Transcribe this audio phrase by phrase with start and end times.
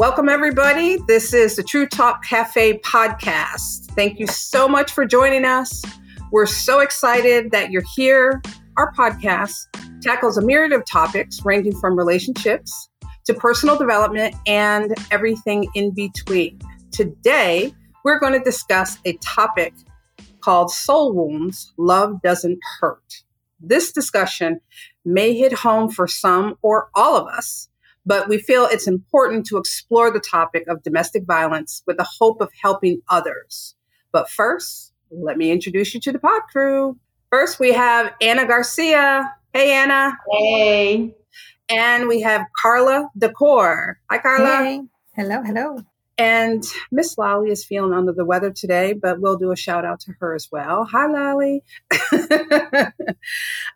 [0.00, 0.96] Welcome, everybody.
[1.08, 3.90] This is the True Talk Cafe podcast.
[3.90, 5.84] Thank you so much for joining us.
[6.32, 8.40] We're so excited that you're here.
[8.78, 9.66] Our podcast
[10.00, 12.88] tackles a myriad of topics ranging from relationships
[13.26, 16.58] to personal development and everything in between.
[16.92, 19.74] Today, we're going to discuss a topic
[20.40, 23.22] called Soul Wounds Love Doesn't Hurt.
[23.60, 24.62] This discussion
[25.04, 27.68] may hit home for some or all of us,
[28.10, 32.40] but we feel it's important to explore the topic of domestic violence with the hope
[32.40, 33.76] of helping others.
[34.10, 36.98] But first, let me introduce you to the pod crew.
[37.30, 39.32] First, we have Anna Garcia.
[39.52, 40.18] Hey, Anna.
[40.28, 41.14] Hey.
[41.68, 44.00] And we have Carla Decor.
[44.10, 44.56] Hi, Carla.
[44.56, 44.80] Hey.
[45.14, 45.76] Hello, hello.
[46.18, 50.00] And Miss Lolly is feeling under the weather today, but we'll do a shout out
[50.00, 50.84] to her as well.
[50.90, 51.62] Hi, Lolly.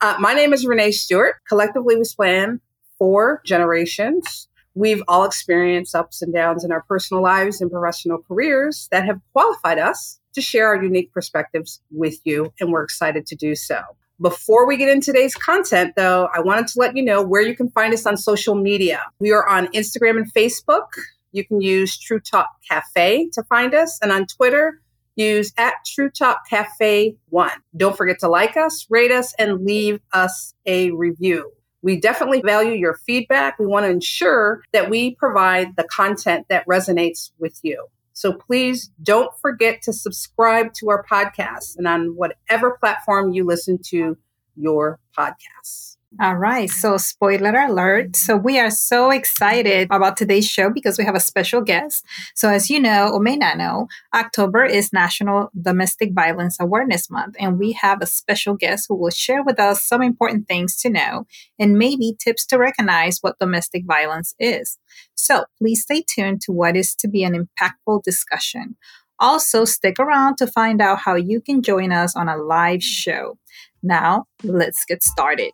[0.01, 1.37] uh, my name is Renee Stewart.
[1.49, 2.61] Collectively, we span
[2.99, 4.49] four generations.
[4.75, 9.21] We've all experienced ups and downs in our personal lives and professional careers that have
[9.33, 13.81] qualified us to share our unique perspectives with you, and we're excited to do so.
[14.21, 17.57] Before we get into today's content, though, I wanted to let you know where you
[17.57, 19.03] can find us on social media.
[19.19, 20.87] We are on Instagram and Facebook
[21.35, 23.99] you can use True Talk Cafe to find us.
[24.01, 24.81] And on Twitter,
[25.17, 27.51] use at True Talk Cafe 1.
[27.77, 31.51] Don't forget to like us, rate us, and leave us a review.
[31.85, 33.59] We definitely value your feedback.
[33.59, 37.89] We want to ensure that we provide the content that resonates with you.
[38.15, 43.79] So please don't forget to subscribe to our podcast and on whatever platform you listen
[43.91, 44.17] to
[44.57, 45.94] your podcasts.
[46.21, 46.71] All right.
[46.71, 48.15] So, spoiler alert.
[48.15, 52.05] So, we are so excited about today's show because we have a special guest.
[52.37, 57.35] So, as you know, or may not know, October is National Domestic Violence Awareness Month.
[57.41, 60.91] And we have a special guest who will share with us some important things to
[60.91, 61.27] know
[61.59, 64.79] and maybe tips to recognize what domestic violence is.
[65.17, 68.77] So, please stay tuned to what is to be an impactful discussion.
[69.19, 73.37] Also, stick around to find out how you can join us on a live show.
[73.83, 75.51] Now, let's get started.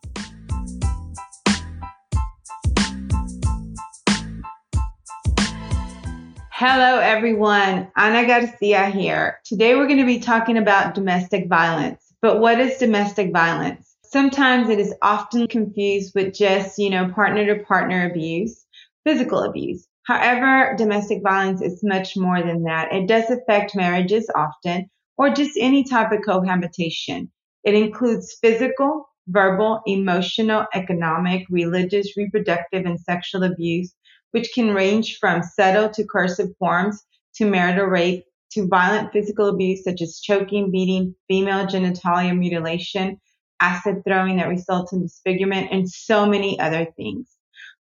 [6.63, 7.91] Hello, everyone.
[7.97, 9.41] Ana Garcia here.
[9.47, 12.13] Today, we're going to be talking about domestic violence.
[12.21, 13.97] But what is domestic violence?
[14.05, 18.67] Sometimes it is often confused with just, you know, partner to partner abuse,
[19.05, 19.89] physical abuse.
[20.03, 22.93] However, domestic violence is much more than that.
[22.93, 27.31] It does affect marriages often, or just any type of cohabitation.
[27.65, 33.95] It includes physical, verbal, emotional, economic, religious, reproductive, and sexual abuse
[34.33, 37.05] which can range from subtle to coercive forms
[37.35, 43.21] to marital rape to violent physical abuse such as choking, beating, female genitalia mutilation,
[43.61, 47.29] acid throwing that results in disfigurement, and so many other things.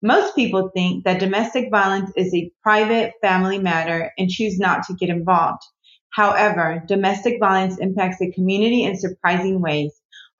[0.01, 4.93] Most people think that domestic violence is a private family matter and choose not to
[4.93, 5.63] get involved.
[6.09, 9.91] However, domestic violence impacts the community in surprising ways.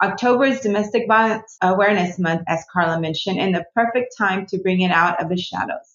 [0.04, 4.82] October is Domestic Violence Awareness Month, as Carla mentioned, and the perfect time to bring
[4.82, 5.93] it out of the shadows.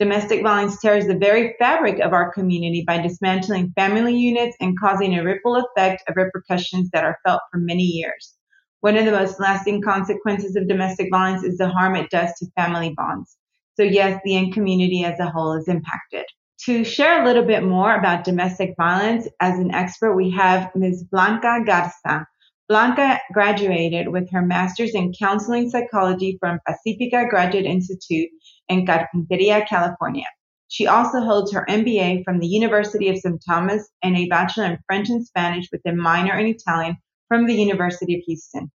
[0.00, 5.14] Domestic violence tears the very fabric of our community by dismantling family units and causing
[5.14, 8.34] a ripple effect of repercussions that are felt for many years.
[8.80, 12.46] One of the most lasting consequences of domestic violence is the harm it does to
[12.56, 13.36] family bonds.
[13.74, 16.24] So, yes, the end community as a whole is impacted.
[16.64, 21.04] To share a little bit more about domestic violence, as an expert, we have Ms.
[21.10, 22.26] Blanca Garza.
[22.70, 28.30] Blanca graduated with her master's in counseling psychology from Pacifica Graduate Institute
[28.70, 30.26] in Carpinteria, California.
[30.68, 33.42] She also holds her MBA from the University of St.
[33.46, 36.96] Thomas and a bachelor in French and Spanish with a minor in Italian
[37.28, 38.70] from the University of Houston.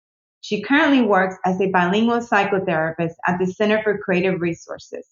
[0.41, 5.07] She currently works as a bilingual psychotherapist at the Center for Creative Resources.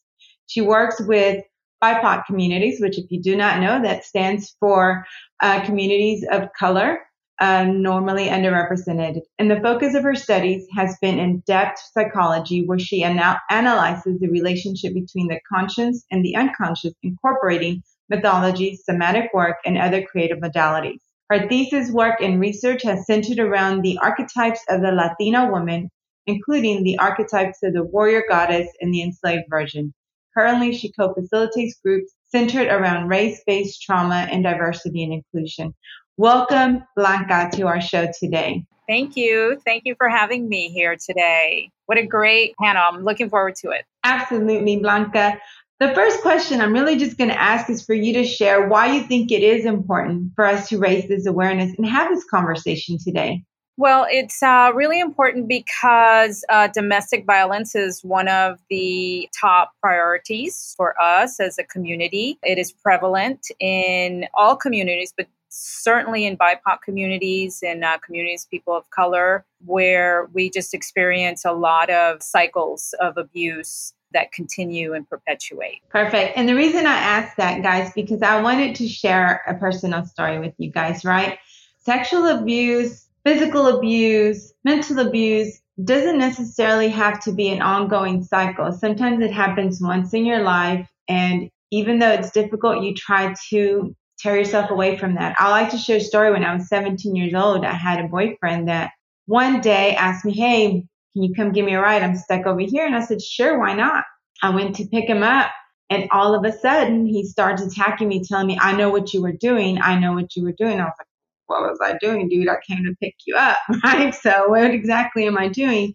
[0.46, 1.44] She works with
[1.82, 5.04] BIPOC communities, which, if you do not know, that stands for
[5.42, 7.00] uh, communities of color
[7.40, 9.20] uh, normally underrepresented.
[9.38, 14.18] And the focus of her studies has been in depth psychology, where she ana- analyzes
[14.18, 20.38] the relationship between the conscious and the unconscious, incorporating mythology, somatic work, and other creative
[20.38, 21.00] modalities.
[21.30, 25.90] Her thesis work and research has centered around the archetypes of the Latina woman,
[26.26, 29.92] including the archetypes of the warrior goddess and the enslaved virgin.
[30.34, 35.74] Currently, she co-facilitates groups centered around race-based trauma and diversity and inclusion.
[36.18, 38.66] Welcome, Blanca, to our show today.
[38.88, 39.60] Thank you.
[39.64, 41.70] Thank you for having me here today.
[41.86, 42.82] What a great panel.
[42.92, 43.84] I'm looking forward to it.
[44.02, 45.38] Absolutely, Blanca.
[45.78, 48.92] The first question I'm really just going to ask is for you to share why
[48.92, 52.98] you think it is important for us to raise this awareness and have this conversation
[52.98, 53.44] today.
[53.76, 60.74] Well, it's uh, really important because uh, domestic violence is one of the top priorities
[60.76, 62.40] for us as a community.
[62.42, 68.76] It is prevalent in all communities, but certainly in BIPOC communities and uh, communities people
[68.76, 75.08] of color, where we just experience a lot of cycles of abuse that continue and
[75.08, 75.80] perpetuate.
[75.90, 76.36] Perfect.
[76.36, 80.38] And the reason I asked that, guys, because I wanted to share a personal story
[80.38, 81.38] with you guys, right?
[81.78, 88.72] Sexual abuse physical abuse, mental abuse doesn't necessarily have to be an ongoing cycle.
[88.72, 90.88] Sometimes it happens once in your life.
[91.08, 95.36] And even though it's difficult, you try to tear yourself away from that.
[95.38, 97.64] I like to share a story when I was 17 years old.
[97.64, 98.90] I had a boyfriend that
[99.26, 102.02] one day asked me, Hey, can you come give me a ride?
[102.02, 102.86] I'm stuck over here.
[102.86, 104.04] And I said, Sure, why not?
[104.42, 105.50] I went to pick him up.
[105.90, 109.22] And all of a sudden, he started attacking me, telling me, I know what you
[109.22, 109.80] were doing.
[109.80, 110.80] I know what you were doing.
[110.80, 111.06] I was like,
[111.46, 112.48] what was I doing, dude?
[112.48, 114.14] I came to pick you up, right?
[114.14, 115.94] So what exactly am I doing?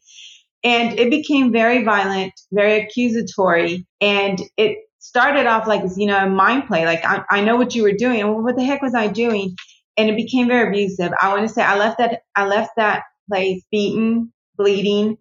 [0.63, 6.29] And it became very violent, very accusatory, and it started off like you know a
[6.29, 6.85] mind play.
[6.85, 8.19] Like I, I know what you were doing.
[8.19, 9.55] Well, what the heck was I doing?
[9.97, 11.11] And it became very abusive.
[11.21, 15.17] I want to say I left that I left that place beaten, bleeding,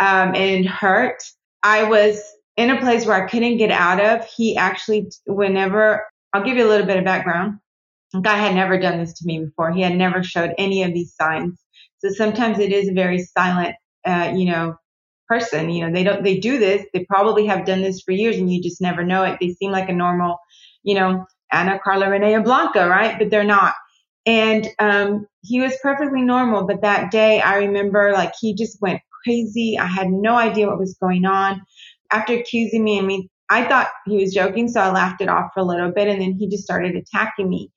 [0.00, 1.22] um, and hurt.
[1.62, 2.22] I was
[2.56, 4.26] in a place where I couldn't get out of.
[4.26, 7.58] He actually, whenever I'll give you a little bit of background
[8.22, 9.72] guy had never done this to me before.
[9.72, 11.60] He had never showed any of these signs.
[11.98, 14.76] So sometimes it is very silent, uh, you know,
[15.28, 15.70] person.
[15.70, 16.84] You know, they don't, they do this.
[16.92, 19.38] They probably have done this for years and you just never know it.
[19.40, 20.38] They seem like a normal,
[20.82, 23.18] you know, Anna Carla Renee and Blanca, right?
[23.18, 23.74] But they're not.
[24.26, 26.66] And, um, he was perfectly normal.
[26.66, 29.78] But that day I remember like he just went crazy.
[29.78, 31.62] I had no idea what was going on.
[32.10, 35.50] After accusing me I mean, I thought he was joking, so I laughed it off
[35.52, 37.70] for a little bit, and then he just started attacking me.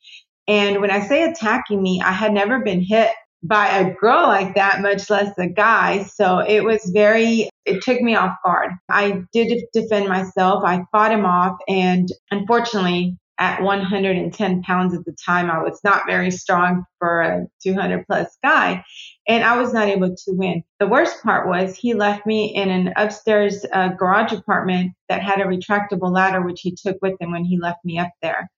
[0.47, 3.11] And when I say attacking me, I had never been hit
[3.43, 6.03] by a girl like that, much less a guy.
[6.03, 8.71] So it was very, it took me off guard.
[8.89, 10.63] I did defend myself.
[10.65, 11.57] I fought him off.
[11.67, 17.45] And unfortunately, at 110 pounds at the time, I was not very strong for a
[17.61, 18.83] 200 plus guy.
[19.27, 20.63] And I was not able to win.
[20.79, 25.39] The worst part was he left me in an upstairs uh, garage apartment that had
[25.39, 28.49] a retractable ladder, which he took with him when he left me up there.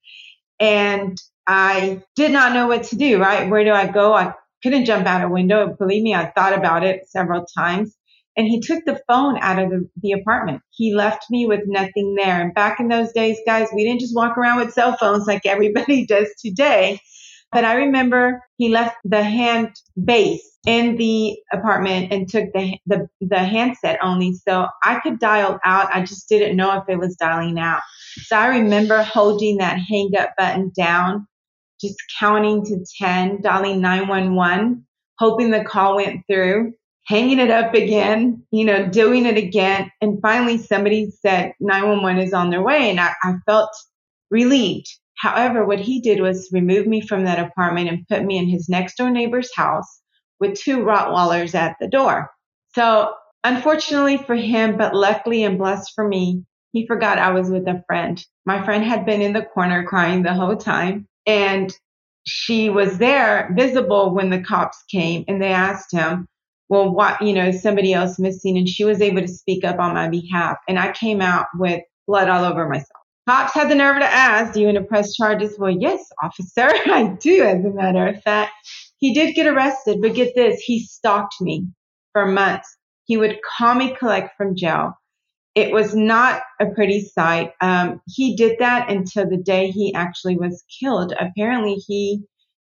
[0.58, 3.50] And I did not know what to do, right?
[3.50, 4.14] Where do I go?
[4.14, 5.74] I couldn't jump out a window.
[5.78, 7.96] Believe me, I thought about it several times.
[8.36, 10.62] And he took the phone out of the, the apartment.
[10.70, 12.40] He left me with nothing there.
[12.40, 15.44] And back in those days, guys, we didn't just walk around with cell phones like
[15.44, 17.00] everybody does today.
[17.52, 23.08] But I remember he left the hand base in the apartment and took the, the,
[23.20, 24.34] the handset only.
[24.34, 25.88] So I could dial out.
[25.92, 27.80] I just didn't know if it was dialing out.
[28.26, 31.26] So I remember holding that hang up button down
[31.80, 34.86] just counting to 10, dialing 911,
[35.18, 36.72] hoping the call went through,
[37.06, 39.90] hanging it up again, you know, doing it again.
[40.00, 42.90] And finally, somebody said 911 is on their way.
[42.90, 43.70] And I, I felt
[44.30, 44.88] relieved.
[45.16, 48.68] However, what he did was remove me from that apartment and put me in his
[48.68, 50.00] next door neighbor's house
[50.38, 52.30] with two Rottweilers at the door.
[52.74, 57.66] So unfortunately for him, but luckily and blessed for me, he forgot I was with
[57.68, 58.24] a friend.
[58.46, 61.06] My friend had been in the corner crying the whole time.
[61.26, 61.72] And
[62.24, 66.26] she was there visible when the cops came and they asked him,
[66.68, 68.56] well, what, you know, somebody else missing?
[68.56, 70.56] And she was able to speak up on my behalf.
[70.68, 72.86] And I came out with blood all over myself.
[73.28, 75.56] Cops had the nerve to ask, do you want to press charges?
[75.58, 78.52] Well, yes, officer, I do, as a matter of fact.
[78.98, 81.66] He did get arrested, but get this, he stalked me
[82.12, 82.76] for months.
[83.04, 84.94] He would call me collect from jail
[85.60, 87.52] it was not a pretty sight.
[87.60, 91.12] Um, he did that until the day he actually was killed.
[91.18, 92.22] Apparently, he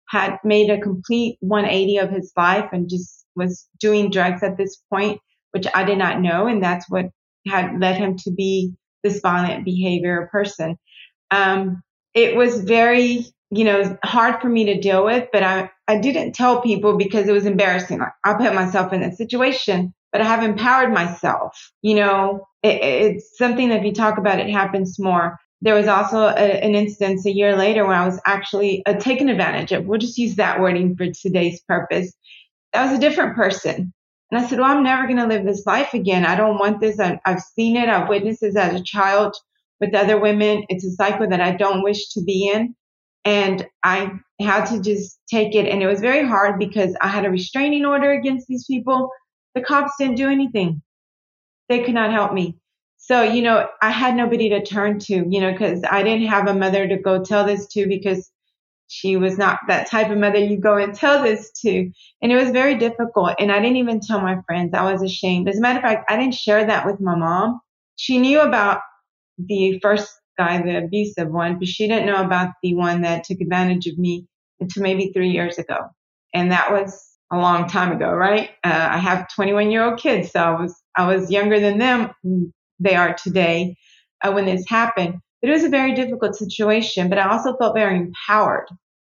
[0.09, 4.77] had made a complete 180 of his life and just was doing drugs at this
[4.91, 5.21] point,
[5.51, 6.47] which I did not know.
[6.47, 7.07] And that's what
[7.49, 10.77] had led him to be this violent behavior person.
[11.31, 11.83] Um,
[12.15, 16.35] it was very, you know, hard for me to deal with, but I, I didn't
[16.35, 18.01] tell people because it was embarrassing.
[18.25, 21.73] I put myself in that situation but I have empowered myself.
[21.83, 25.39] You know, it, it's something that if you talk about it happens more.
[25.61, 29.29] There was also a, an instance a year later where I was actually uh, taken
[29.29, 29.87] advantage of.
[29.87, 32.13] We'll just use that wording for today's purpose.
[32.73, 33.93] That was a different person.
[34.31, 36.27] And I said, well, I'm never going to live this life again.
[36.27, 36.99] I don't want this.
[36.99, 37.89] I, I've seen it.
[37.89, 39.37] I've witnessed this as a child
[39.81, 40.65] with other women.
[40.69, 42.75] It's a cycle that I don't wish to be in.
[43.25, 45.69] And I had to just take it.
[45.69, 49.11] And it was very hard because I had a restraining order against these people.
[49.55, 50.83] The cops didn't do anything.
[51.69, 52.59] They could not help me.
[52.99, 56.49] So, you know, I had nobody to turn to, you know, because I didn't have
[56.49, 58.31] a mother to go tell this to because
[58.89, 61.91] she was not that type of mother you go and tell this to.
[62.23, 63.35] And it was very difficult.
[63.39, 64.73] And I didn't even tell my friends.
[64.75, 65.49] I was ashamed.
[65.49, 67.61] As a matter of fact, I didn't share that with my mom.
[67.97, 68.81] She knew about
[69.39, 73.41] the first guy, the abusive one, but she didn't know about the one that took
[73.41, 74.27] advantage of me
[74.61, 75.89] until maybe three years ago.
[76.33, 78.51] And that was a long time ago, right?
[78.65, 82.11] Uh, I have 21 year old kids, so I was, I was younger than them.
[82.81, 83.77] They are today
[84.23, 85.17] uh, when this happened.
[85.43, 88.69] It was a very difficult situation, but I also felt very empowered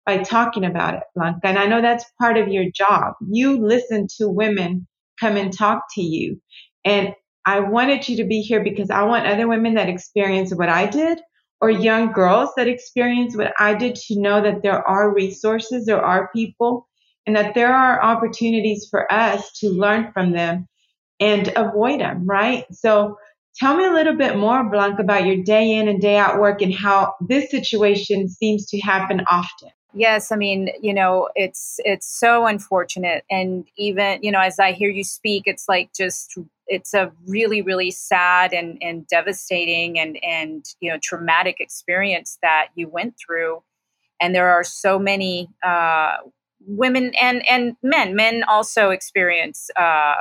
[0.07, 1.41] by talking about it, Blanca.
[1.47, 3.15] And I know that's part of your job.
[3.31, 4.87] You listen to women
[5.21, 6.41] come and talk to you.
[6.85, 7.15] And
[7.47, 10.87] I wanted you to be here because I want other women that experience what I
[10.87, 11.21] did
[11.61, 16.05] or young girls that experience what I did to know that there are resources, there
[16.05, 16.89] are people,
[17.27, 20.67] and that there are opportunities for us to learn from them
[21.21, 22.65] and avoid them, right?
[22.73, 23.17] So
[23.57, 26.63] tell me a little bit more, Blanca, about your day in and day out work
[26.63, 29.71] and how this situation seems to happen often.
[29.95, 34.73] Yes, I mean, you know, it's it's so unfortunate and even, you know, as I
[34.73, 40.19] hear you speak, it's like just it's a really really sad and and devastating and
[40.25, 43.63] and you know, traumatic experience that you went through.
[44.19, 46.17] And there are so many uh
[46.67, 48.15] women and and men.
[48.15, 50.15] Men also experience uh,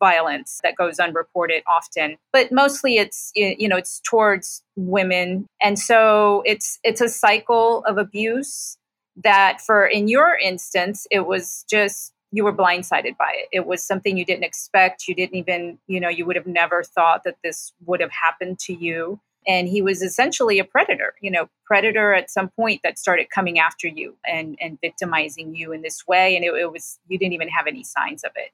[0.00, 5.46] violence that goes unreported often but mostly it's you know it's towards women.
[5.62, 8.76] And so it's it's a cycle of abuse
[9.24, 13.48] that for in your instance it was just you were blindsided by it.
[13.52, 15.08] It was something you didn't expect.
[15.08, 18.58] You didn't even you know you would have never thought that this would have happened
[18.60, 22.98] to you and he was essentially a predator you know predator at some point that
[22.98, 26.98] started coming after you and and victimizing you in this way and it, it was
[27.08, 28.52] you didn't even have any signs of it.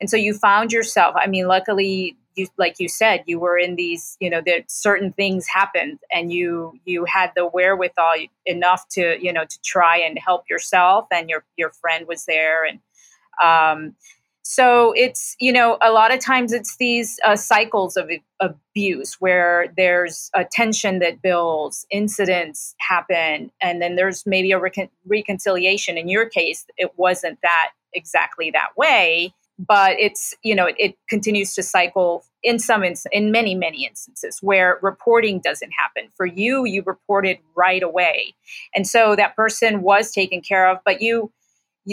[0.00, 3.76] And so you found yourself i mean luckily you like you said you were in
[3.76, 8.14] these you know that certain things happened and you you had the wherewithal
[8.46, 12.64] enough to you know to try and help yourself and your your friend was there
[12.64, 12.80] and
[13.42, 13.94] um
[14.46, 18.10] so it's you know a lot of times it's these uh, cycles of
[18.40, 24.90] abuse where there's a tension that builds incidents happen and then there's maybe a recon-
[25.06, 25.96] reconciliation.
[25.96, 30.98] In your case it wasn't that exactly that way but it's you know it, it
[31.08, 36.10] continues to cycle in some ins- in many many instances where reporting doesn't happen.
[36.16, 38.34] For you you reported right away.
[38.74, 41.32] And so that person was taken care of but you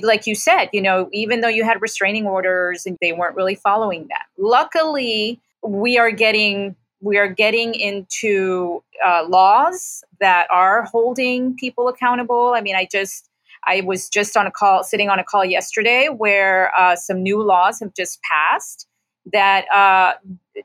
[0.01, 3.55] like you said you know even though you had restraining orders and they weren't really
[3.55, 4.25] following that.
[4.37, 12.53] Luckily we are getting we are getting into uh, laws that are holding people accountable.
[12.55, 13.27] I mean i just
[13.63, 17.41] I was just on a call, sitting on a call yesterday where uh, some new
[17.43, 18.87] laws have just passed
[19.31, 20.13] that uh,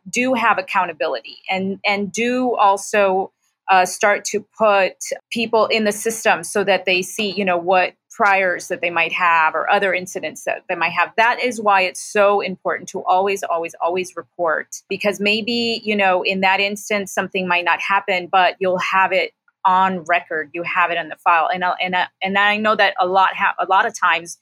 [0.08, 3.32] do have accountability and and do also
[3.70, 4.94] uh, start to put
[5.30, 9.12] people in the system so that they see, you know, what priors that they might
[9.12, 11.12] have or other incidents that they might have.
[11.18, 16.22] That is why it's so important to always, always, always report because maybe, you know,
[16.22, 19.32] in that instance, something might not happen, but you'll have it
[19.66, 20.50] on record.
[20.54, 23.06] You have it in the file, and uh, and uh, and I know that a
[23.06, 24.38] lot ha- a lot of times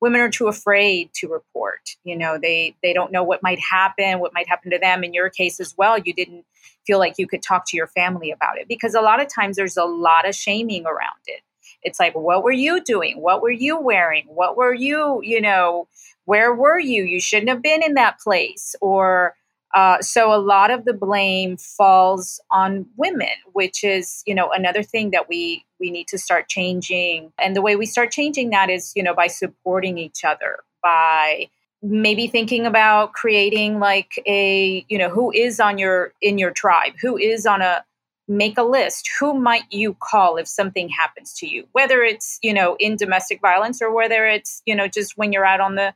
[0.00, 1.80] women are too afraid to report.
[2.04, 5.04] You know, they they don't know what might happen, what might happen to them.
[5.04, 6.46] In your case as well, you didn't
[6.86, 9.56] feel like you could talk to your family about it because a lot of times
[9.56, 11.42] there's a lot of shaming around it.
[11.82, 13.20] It's like, what were you doing?
[13.20, 14.24] What were you wearing?
[14.28, 15.88] What were you, you know,
[16.24, 17.04] where were you?
[17.04, 18.74] You shouldn't have been in that place.
[18.80, 19.34] Or
[19.74, 24.82] uh, so a lot of the blame falls on women, which is you know another
[24.82, 27.32] thing that we we need to start changing.
[27.38, 31.50] And the way we start changing that is you know by supporting each other, by
[31.82, 36.94] maybe thinking about creating like a you know who is on your in your tribe,
[37.00, 37.84] who is on a
[38.28, 39.08] make a list.
[39.18, 41.66] Who might you call if something happens to you?
[41.72, 45.46] Whether it's you know in domestic violence or whether it's you know just when you're
[45.46, 45.94] out on the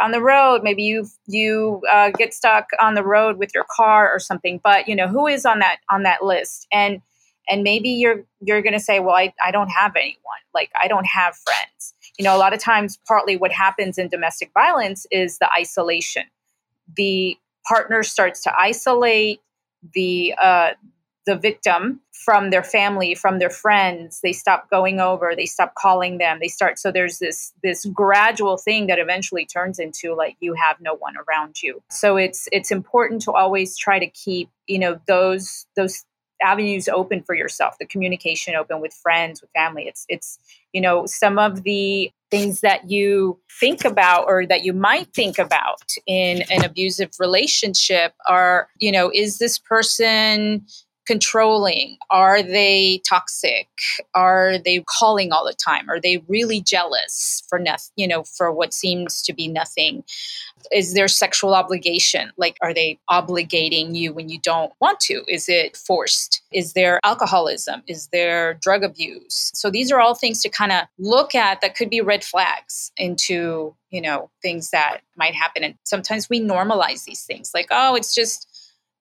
[0.00, 4.10] on the road maybe you you uh, get stuck on the road with your car
[4.10, 6.66] or something but you know who is on that on that list?
[6.70, 7.00] And
[7.48, 10.18] and maybe you're you're going to say well I, I don't have anyone.
[10.54, 11.94] Like i don't have friends.
[12.18, 16.24] You know a lot of times partly what happens in domestic violence is the isolation.
[16.96, 19.40] The partner starts to isolate
[19.94, 20.70] the uh,
[21.26, 24.20] the victim from their family from their friends.
[24.22, 28.56] They stop going over they stop calling them they start so there's this this gradual
[28.56, 31.82] thing that eventually turns into like you have no one around you.
[31.90, 36.04] So it's it's important to always try to keep you know those those
[36.42, 39.84] avenues open for yourself the communication open with friends with family.
[39.86, 40.38] It's it's
[40.72, 45.38] you know some of the things that you think about or that you might think
[45.38, 50.66] about in an abusive relationship are you know is this person
[51.06, 51.98] controlling?
[52.10, 53.68] Are they toxic?
[54.14, 55.88] Are they calling all the time?
[55.90, 60.04] Are they really jealous for nothing, you know, for what seems to be nothing?
[60.70, 62.30] Is there sexual obligation?
[62.36, 65.24] Like, are they obligating you when you don't want to?
[65.26, 66.42] Is it forced?
[66.52, 67.82] Is there alcoholism?
[67.88, 69.50] Is there drug abuse?
[69.54, 72.92] So these are all things to kind of look at that could be red flags
[72.96, 75.64] into, you know, things that might happen.
[75.64, 78.48] And sometimes we normalize these things like, oh, it's just,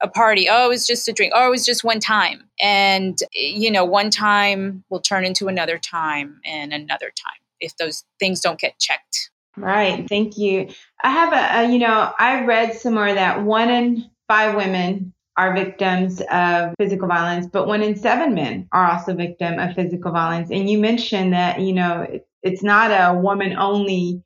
[0.01, 0.47] a party.
[0.49, 1.33] Oh, it was just a drink.
[1.35, 2.49] Oh, it was just one time.
[2.59, 8.03] And, you know, one time will turn into another time and another time if those
[8.19, 9.29] things don't get checked.
[9.57, 10.07] Right.
[10.07, 10.69] Thank you.
[11.03, 15.53] I have a, a you know, I read somewhere that one in five women are
[15.53, 20.49] victims of physical violence, but one in seven men are also victim of physical violence.
[20.51, 24.23] And you mentioned that, you know, it, it's not a woman only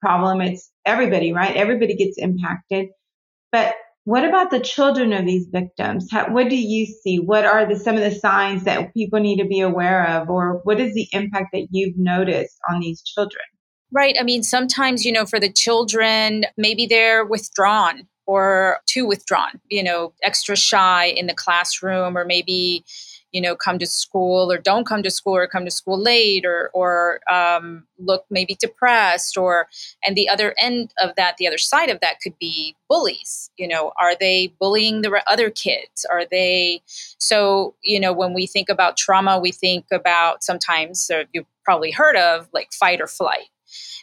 [0.00, 0.40] problem.
[0.40, 1.54] It's everybody, right?
[1.54, 2.88] Everybody gets impacted.
[3.50, 6.08] But what about the children of these victims?
[6.10, 7.18] How, what do you see?
[7.18, 10.60] What are the, some of the signs that people need to be aware of, or
[10.64, 13.44] what is the impact that you've noticed on these children?
[13.92, 14.16] Right.
[14.18, 19.82] I mean, sometimes, you know, for the children, maybe they're withdrawn or too withdrawn, you
[19.82, 22.84] know, extra shy in the classroom, or maybe
[23.32, 26.44] you know come to school or don't come to school or come to school late
[26.44, 29.68] or or um, look maybe depressed or
[30.04, 33.66] and the other end of that the other side of that could be bullies you
[33.66, 36.04] know are they bullying the other kids?
[36.10, 36.82] Are they
[37.18, 41.90] so you know when we think about trauma we think about sometimes or you've probably
[41.90, 43.48] heard of like fight or flight.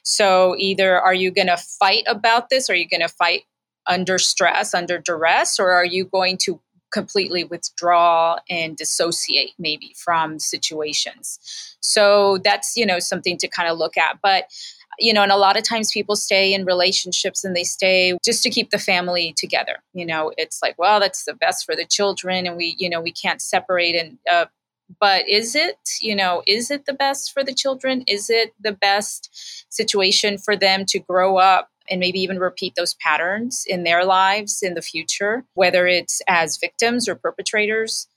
[0.03, 2.69] So either are you going to fight about this?
[2.69, 3.43] Are you going to fight
[3.85, 5.59] under stress under duress?
[5.59, 6.59] Or are you going to
[6.91, 11.39] completely withdraw and dissociate maybe from situations.
[11.81, 14.19] So that's, you know, something to kind of look at.
[14.21, 14.45] But
[14.99, 18.43] you know, and a lot of times people stay in relationships and they stay just
[18.43, 19.77] to keep the family together.
[19.93, 23.01] You know, it's like, well, that's the best for the children, and we, you know,
[23.01, 23.95] we can't separate.
[23.95, 24.45] And uh,
[24.99, 28.03] but is it, you know, is it the best for the children?
[28.07, 32.95] Is it the best situation for them to grow up and maybe even repeat those
[32.95, 38.07] patterns in their lives in the future, whether it's as victims or perpetrators.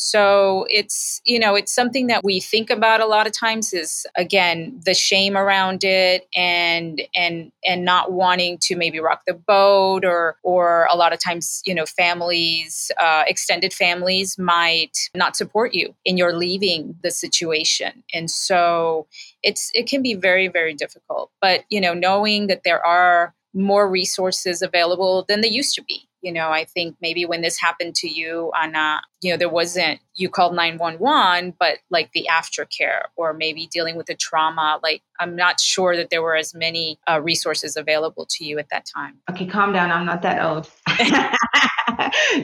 [0.00, 4.06] So it's, you know, it's something that we think about a lot of times is
[4.14, 10.04] again the shame around it and and and not wanting to maybe rock the boat
[10.04, 15.74] or or a lot of times, you know, families, uh, extended families might not support
[15.74, 18.04] you in your leaving the situation.
[18.14, 19.08] And so
[19.42, 21.32] it's it can be very, very difficult.
[21.40, 26.07] But, you know, knowing that there are more resources available than they used to be
[26.22, 29.48] you know i think maybe when this happened to you on anna you know there
[29.48, 35.02] wasn't you called 911 but like the aftercare or maybe dealing with the trauma like
[35.20, 38.86] i'm not sure that there were as many uh, resources available to you at that
[38.86, 39.16] time.
[39.30, 39.90] Okay calm down.
[39.90, 40.70] I'm not that old.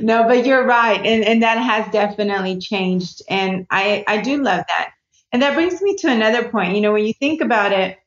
[0.02, 4.64] No but you're right and, and that has definitely changed and i i do love
[4.68, 4.90] that.
[5.32, 6.74] And that brings me to another point.
[6.74, 7.98] You know when you think about it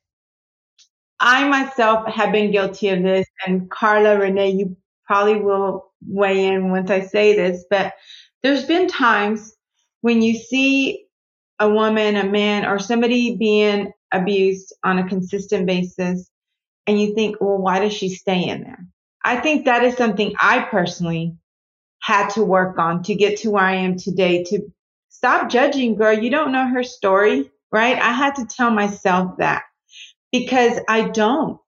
[1.19, 4.77] I myself have been guilty of this, and Carla, Renee, you
[5.07, 7.93] probably will weigh in once I say this, but
[8.43, 9.55] there's been times
[10.01, 11.05] when you see
[11.59, 16.29] a woman, a man, or somebody being abused on a consistent basis,
[16.85, 18.85] and you think, well, why does she stay in there?
[19.23, 21.35] I think that is something I personally
[22.01, 24.71] had to work on to get to where I am today to
[25.09, 26.17] stop judging, girl.
[26.17, 27.97] You don't know her story, right?
[27.97, 29.63] I had to tell myself that
[30.31, 31.59] because I don't.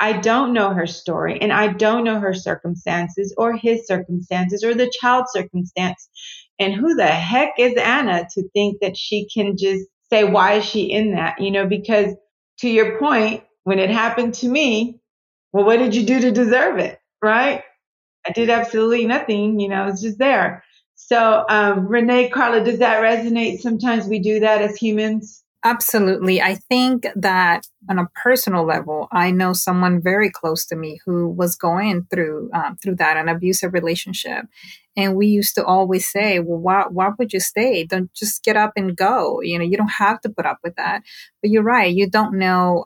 [0.00, 4.74] I don't know her story and I don't know her circumstances or his circumstances or
[4.74, 6.08] the child's circumstance.
[6.58, 10.64] And who the heck is Anna to think that she can just say, why is
[10.64, 11.40] she in that?
[11.40, 12.14] You know, because
[12.60, 15.00] to your point, when it happened to me,
[15.52, 17.00] well, what did you do to deserve it?
[17.22, 17.62] Right?
[18.26, 19.60] I did absolutely nothing.
[19.60, 20.64] You know, it's just there.
[20.94, 23.60] So, um, Renee, Carla, does that resonate?
[23.60, 25.44] Sometimes we do that as humans.
[25.64, 26.40] Absolutely.
[26.40, 31.28] I think that on a personal level, I know someone very close to me who
[31.30, 34.44] was going through um, through that an abusive relationship,
[34.96, 37.84] and we used to always say, "Well, why why would you stay?
[37.84, 39.40] Don't just get up and go.
[39.42, 41.02] You know, you don't have to put up with that."
[41.42, 41.92] But you're right.
[41.92, 42.84] You don't know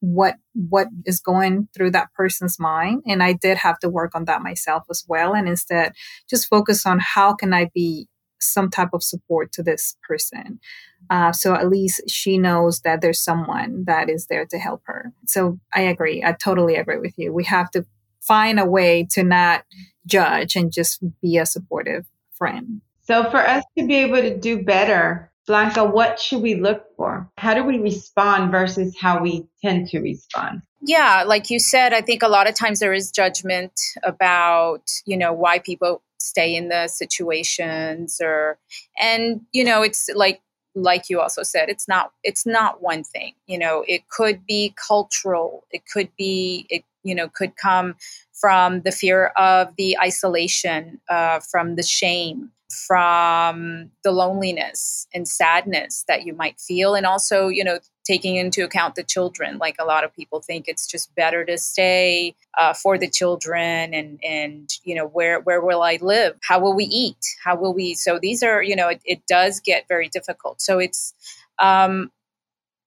[0.00, 4.24] what what is going through that person's mind and i did have to work on
[4.24, 5.92] that myself as well and instead
[6.28, 8.08] just focus on how can i be
[8.40, 10.60] some type of support to this person
[11.08, 15.12] uh, so at least she knows that there's someone that is there to help her.
[15.26, 16.22] So I agree.
[16.22, 17.32] I totally agree with you.
[17.32, 17.86] We have to
[18.20, 19.64] find a way to not
[20.06, 22.82] judge and just be a supportive friend.
[23.02, 27.28] So for us to be able to do better, Blanca, what should we look for?
[27.38, 30.62] How do we respond versus how we tend to respond?
[30.82, 33.72] Yeah, like you said, I think a lot of times there is judgment
[34.04, 38.58] about, you know, why people stay in the situations or
[39.00, 40.40] and you know it's like
[40.74, 44.74] like you also said it's not it's not one thing you know it could be
[44.76, 47.94] cultural it could be it you know could come
[48.32, 52.50] from the fear of the isolation uh, from the shame
[52.86, 56.94] from the loneliness and sadness that you might feel.
[56.94, 57.78] And also you know
[58.10, 61.56] taking into account the children like a lot of people think it's just better to
[61.56, 66.58] stay uh, for the children and and you know where where will i live how
[66.58, 69.86] will we eat how will we so these are you know it, it does get
[69.86, 71.14] very difficult so it's
[71.60, 72.10] um,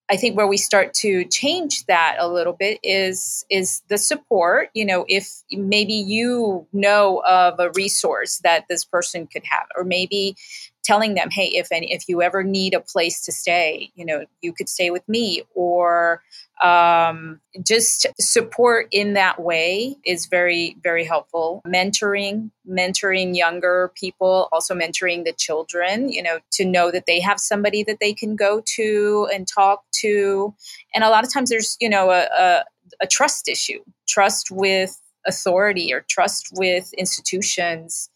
[0.09, 4.69] I think where we start to change that a little bit is is the support.
[4.73, 9.83] You know, if maybe you know of a resource that this person could have, or
[9.83, 10.35] maybe
[10.83, 14.25] telling them, hey, if any, if you ever need a place to stay, you know,
[14.41, 16.21] you could stay with me, or
[16.61, 21.61] um, just support in that way is very very helpful.
[21.67, 26.09] Mentoring, mentoring younger people, also mentoring the children.
[26.09, 29.83] You know, to know that they have somebody that they can go to and talk
[30.01, 30.53] to,
[30.93, 32.63] and a lot of times there's you know a, a,
[33.01, 38.09] a trust issue, trust with authority or trust with institutions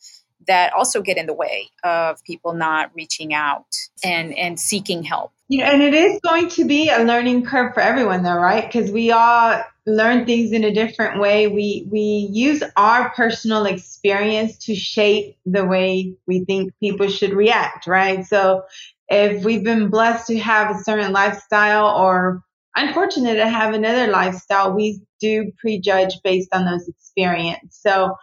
[0.47, 3.65] that also get in the way of people not reaching out
[4.03, 5.31] and and seeking help.
[5.49, 8.65] Yeah, and it is going to be a learning curve for everyone though, right?
[8.65, 11.47] Because we all learn things in a different way.
[11.47, 17.87] We we use our personal experience to shape the way we think people should react,
[17.87, 18.25] right?
[18.25, 18.63] So
[19.09, 22.43] if we've been blessed to have a certain lifestyle or
[22.75, 27.79] unfortunate to have another lifestyle, we do prejudge based on those experiences.
[27.81, 28.15] So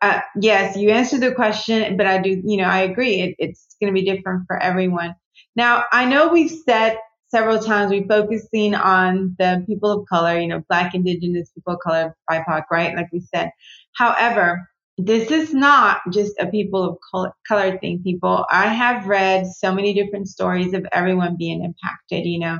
[0.00, 3.20] uh, yes, you answered the question, but I do, you know, I agree.
[3.20, 5.14] It, it's going to be different for everyone.
[5.56, 10.48] Now, I know we've said several times we're focusing on the people of color, you
[10.48, 12.94] know, Black, Indigenous people of color, BIPOC, right?
[12.94, 13.50] Like we said.
[13.96, 18.46] However, this is not just a people of color, color thing, people.
[18.50, 22.58] I have read so many different stories of everyone being impacted, you know.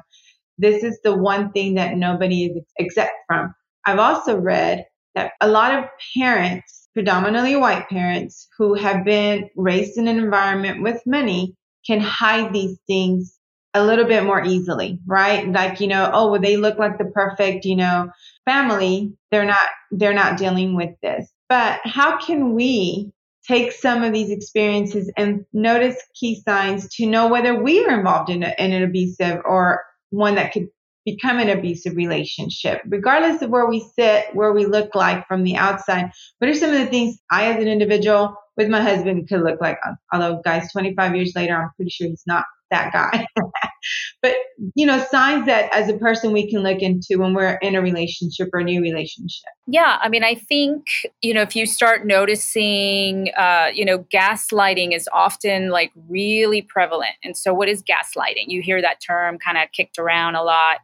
[0.59, 3.55] This is the one thing that nobody is exempt from.
[3.87, 5.85] I've also read that a lot of
[6.17, 11.55] parents predominantly white parents who have been raised in an environment with money
[11.87, 13.39] can hide these things
[13.75, 15.51] a little bit more easily, right?
[15.51, 18.11] Like, you know, oh, well, they look like the perfect, you know,
[18.45, 19.13] family.
[19.31, 21.31] They're not, they're not dealing with this.
[21.49, 23.13] But how can we
[23.47, 28.31] take some of these experiences and notice key signs to know whether we are involved
[28.31, 30.69] in, a, in an abusive or one that could
[31.13, 35.57] become an abusive relationship, regardless of where we sit, where we look like from the
[35.57, 36.11] outside.
[36.39, 39.61] What are some of the things I, as an individual with my husband, could look
[39.61, 39.79] like?
[40.13, 43.27] Although, guys, 25 years later, I'm pretty sure he's not that guy.
[44.23, 44.35] but,
[44.75, 47.83] you know, signs that as a person we can look into when we're in a
[47.83, 49.51] relationship or a new relationship.
[49.67, 49.99] Yeah.
[50.01, 50.85] I mean, I think,
[51.21, 57.15] you know, if you start noticing, uh, you know, gaslighting is often like really prevalent.
[57.25, 58.47] And so, what is gaslighting?
[58.49, 60.79] You hear that term kind of kicked around a lot.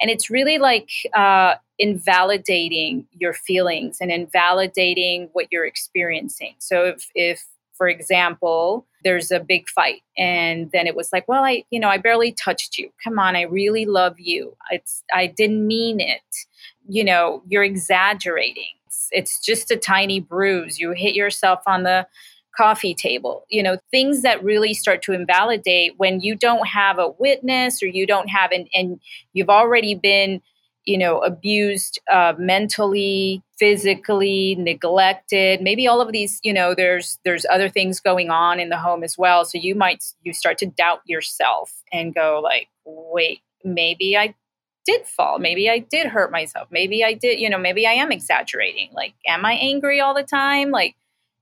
[0.00, 6.54] And it's really like uh, invalidating your feelings and invalidating what you're experiencing.
[6.58, 11.44] So if, if for example, there's a big fight and then it was like, well,
[11.44, 12.90] I, you know, I barely touched you.
[13.04, 14.56] Come on, I really love you.
[14.70, 16.22] It's I didn't mean it.
[16.88, 18.72] You know, you're exaggerating.
[18.86, 20.78] It's, it's just a tiny bruise.
[20.78, 22.06] You hit yourself on the
[22.56, 27.10] coffee table, you know, things that really start to invalidate when you don't have a
[27.18, 29.00] witness or you don't have an, and
[29.32, 30.40] you've already been,
[30.84, 35.60] you know, abused uh, mentally, physically, neglected.
[35.60, 39.02] Maybe all of these, you know, there's there's other things going on in the home
[39.02, 39.44] as well.
[39.44, 44.34] So you might you start to doubt yourself and go like, wait, maybe I
[44.86, 45.38] did fall.
[45.38, 46.68] Maybe I did hurt myself.
[46.70, 48.90] Maybe I did, you know, maybe I am exaggerating.
[48.92, 50.70] Like, am I angry all the time?
[50.70, 50.94] Like,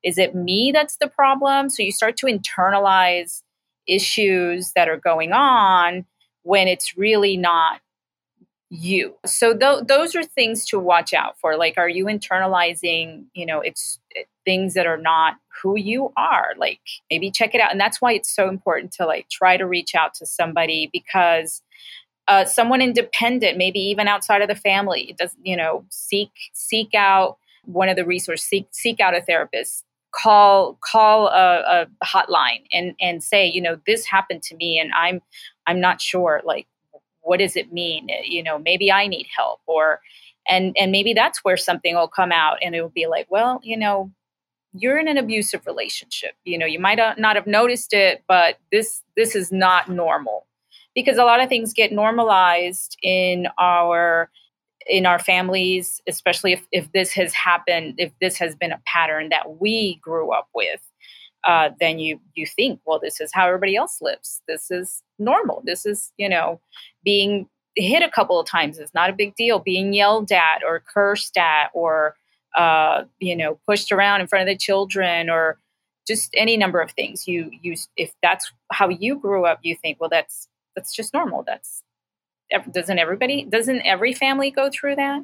[0.04, 1.70] is it me that's the problem?
[1.70, 3.42] So you start to internalize
[3.86, 6.04] issues that are going on
[6.42, 7.80] when it's really not
[8.70, 9.14] you.
[9.24, 11.56] So th- those are things to watch out for.
[11.56, 16.52] Like, are you internalizing, you know, it's it, things that are not who you are?
[16.58, 17.70] Like, maybe check it out.
[17.70, 21.62] And that's why it's so important to like try to reach out to somebody because
[22.26, 27.36] uh, someone independent, maybe even outside of the family, does you know seek seek out
[27.64, 29.83] one of the resources, seek seek out a therapist,
[30.14, 34.92] call call a, a hotline and and say you know this happened to me and
[34.94, 35.20] i'm
[35.66, 36.66] i'm not sure like
[37.26, 38.10] what does it mean?
[38.10, 40.00] Eh, you know maybe i need help or
[40.46, 43.60] and and maybe that's where something will come out and it will be like well
[43.62, 44.10] you know
[44.74, 46.32] you're in an abusive relationship.
[46.44, 50.46] You know you might not have noticed it but this this is not normal.
[50.94, 54.30] Because a lot of things get normalized in our
[54.86, 59.28] in our families, especially if, if this has happened, if this has been a pattern
[59.30, 60.80] that we grew up with,
[61.44, 64.40] uh, then you you think, well, this is how everybody else lives.
[64.48, 65.62] This is normal.
[65.64, 66.60] This is you know
[67.04, 69.58] being hit a couple of times is not a big deal.
[69.58, 72.16] Being yelled at or cursed at or
[72.56, 75.58] uh, you know pushed around in front of the children or
[76.06, 77.28] just any number of things.
[77.28, 81.44] You use if that's how you grew up, you think, well, that's that's just normal.
[81.46, 81.83] That's
[82.72, 85.22] doesn't everybody doesn't every family go through that?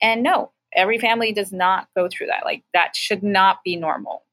[0.00, 2.44] And no, every family does not go through that.
[2.44, 4.24] Like that should not be normal.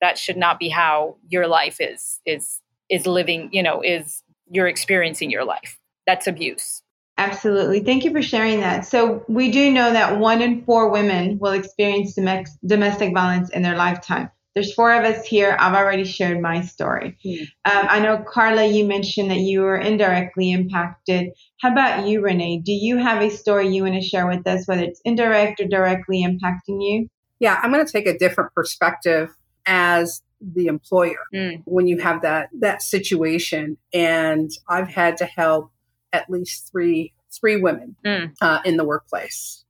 [0.00, 4.68] That should not be how your life is is is living, you know, is you're
[4.68, 5.78] experiencing your life.
[6.06, 6.82] That's abuse.
[7.18, 7.80] Absolutely.
[7.80, 8.86] Thank you for sharing that.
[8.86, 13.76] So, we do know that one in four women will experience domestic violence in their
[13.76, 14.30] lifetime.
[14.54, 15.56] There's four of us here.
[15.58, 17.16] I've already shared my story.
[17.24, 17.40] Mm.
[17.64, 21.30] Um, I know, Carla, you mentioned that you were indirectly impacted.
[21.60, 22.58] How about you, Renee?
[22.58, 25.68] Do you have a story you want to share with us, whether it's indirect or
[25.68, 27.08] directly impacting you?
[27.40, 29.34] Yeah, I'm going to take a different perspective
[29.66, 30.22] as
[30.54, 31.62] the employer mm.
[31.64, 35.70] when you have that that situation and i've had to help
[36.12, 38.32] at least three three women mm.
[38.40, 39.64] uh, in the workplace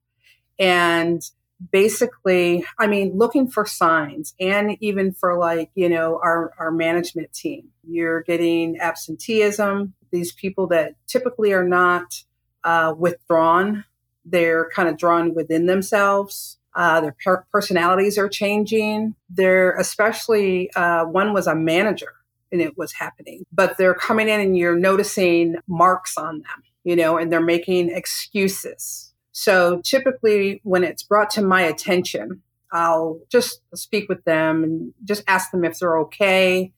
[0.58, 1.22] and
[1.70, 7.32] basically, I mean, looking for signs and even for like, you know, our, our management
[7.32, 7.68] team.
[7.86, 12.22] You're getting absenteeism, these people that typically are not
[12.64, 13.84] uh, withdrawn,
[14.24, 16.58] they're kind of drawn within themselves.
[16.74, 19.14] Uh, their per- personalities are changing.
[19.28, 22.14] They're especially, uh, one was a manager
[22.50, 26.96] and it was happening, but they're coming in and you're noticing marks on them, you
[26.96, 33.60] know, and they're making excuses so typically, when it's brought to my attention, I'll just
[33.74, 36.72] speak with them and just ask them if they're okay.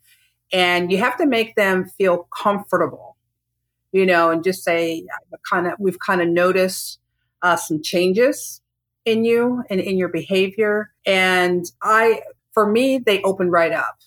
[0.53, 3.17] And you have to make them feel comfortable,
[3.93, 5.05] you know, and just say,
[5.51, 7.01] kind of, we've kind of noticed
[7.43, 8.61] uh, some changes
[9.05, 10.90] in you and in your behavior.
[11.05, 13.99] And I, for me, they opened right up.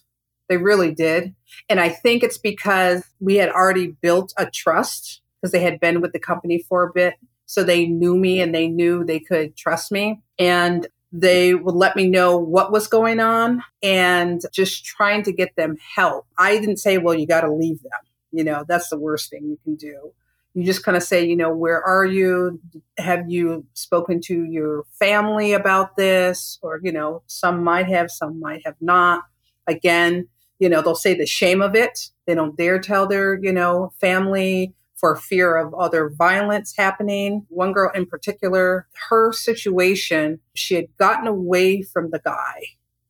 [0.47, 1.36] They really did.
[1.69, 6.01] And I think it's because we had already built a trust because they had been
[6.01, 7.15] with the company for a bit.
[7.47, 10.21] So they knew me and they knew they could trust me.
[10.38, 15.55] And they would let me know what was going on and just trying to get
[15.55, 16.27] them help.
[16.38, 17.91] I didn't say, well, you got to leave them.
[18.31, 20.12] You know, that's the worst thing you can do.
[20.53, 22.60] You just kind of say, you know, where are you?
[22.97, 26.60] Have you spoken to your family about this?
[26.62, 29.23] Or, you know, some might have, some might have not.
[29.67, 30.27] Again,
[30.60, 32.10] you know, they'll say the shame of it.
[32.25, 37.45] They don't dare tell their, you know, family for fear of other violence happening.
[37.49, 42.63] One girl in particular, her situation, she had gotten away from the guy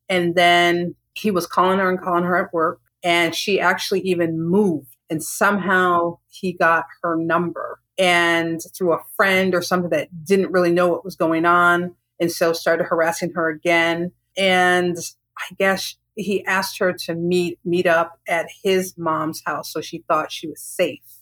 [0.10, 4.42] and then he was calling her and calling her at work and she actually even
[4.42, 7.80] moved and somehow he got her number.
[7.98, 12.32] And through a friend or something that didn't really know what was going on and
[12.32, 14.12] so started harassing her again.
[14.38, 14.98] And
[15.38, 20.04] i guess he asked her to meet meet up at his mom's house so she
[20.08, 21.17] thought she was safe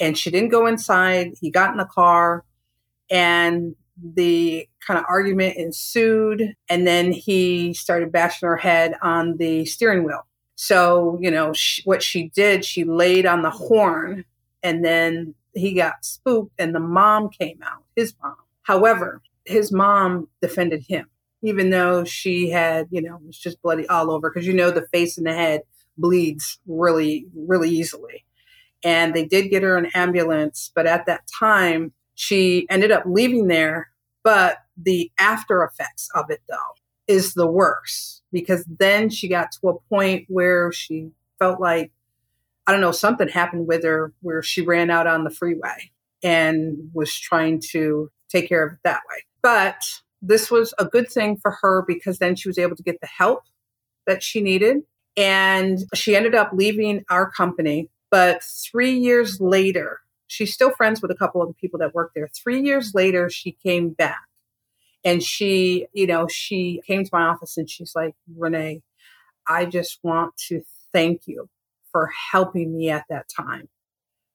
[0.00, 1.34] and she didn't go inside.
[1.40, 2.44] He got in the car
[3.10, 6.54] and the kind of argument ensued.
[6.68, 10.26] And then he started bashing her head on the steering wheel.
[10.54, 14.24] So, you know, she, what she did, she laid on the horn
[14.62, 18.36] and then he got spooked and the mom came out, his mom.
[18.62, 21.08] However, his mom defended him,
[21.42, 24.86] even though she had, you know, was just bloody all over because you know the
[24.92, 25.62] face and the head
[25.96, 28.24] bleeds really, really easily
[28.84, 30.70] and they did get her an ambulance.
[30.74, 33.90] But at that time, she ended up leaving there.
[34.22, 36.56] But the after effects of it, though,
[37.06, 41.90] is the worst because then she got to a point where she felt like,
[42.66, 45.90] I don't know, something happened with her where she ran out on the freeway
[46.22, 49.22] and was trying to take care of it that way.
[49.40, 49.82] But
[50.20, 53.06] this was a good thing for her because then she was able to get the
[53.06, 53.44] help
[54.06, 54.82] that she needed.
[55.16, 61.10] And she ended up leaving our company but three years later, she's still friends with
[61.10, 62.28] a couple of the people that work there.
[62.28, 64.24] Three years later, she came back
[65.04, 68.82] and she, you know, she came to my office and she's like, Renee,
[69.46, 71.48] I just want to thank you
[71.90, 73.68] for helping me at that time.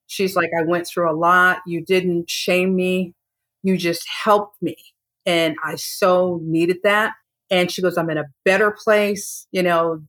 [0.07, 1.59] She's like, I went through a lot.
[1.65, 3.13] You didn't shame me.
[3.63, 4.75] You just helped me.
[5.25, 7.13] And I so needed that.
[7.49, 9.47] And she goes, I'm in a better place.
[9.51, 10.01] You know,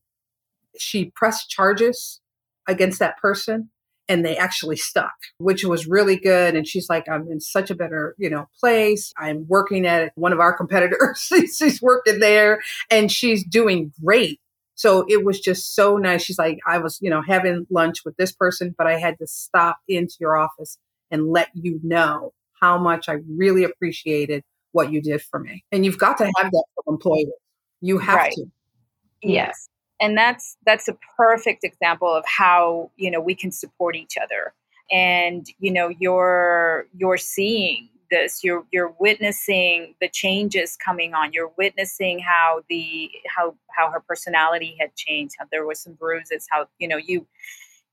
[0.78, 2.20] she pressed charges
[2.66, 3.70] against that person
[4.08, 6.54] and they actually stuck, which was really good.
[6.54, 9.12] And she's like, I'm in such a better, you know, place.
[9.16, 11.30] I'm working at one of our competitors.
[11.56, 14.40] she's working there and she's doing great.
[14.74, 16.22] So it was just so nice.
[16.22, 19.26] She's like, I was, you know, having lunch with this person, but I had to
[19.26, 20.78] stop into your office
[21.10, 25.64] and let you know how much I really appreciated what you did for me.
[25.70, 27.28] And you've got to have that for employers.
[27.80, 28.32] You have right.
[28.32, 28.46] to.
[29.22, 29.68] Yes.
[30.04, 34.52] And that's that's a perfect example of how, you know, we can support each other.
[34.92, 41.50] And, you know, you're you're seeing this you're you're witnessing the changes coming on you're
[41.56, 46.66] witnessing how the how how her personality had changed how there was some bruises how
[46.78, 47.26] you know you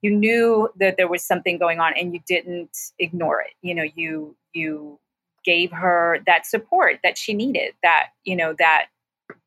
[0.01, 3.85] you knew that there was something going on and you didn't ignore it you know
[3.95, 4.99] you you
[5.45, 8.87] gave her that support that she needed that you know that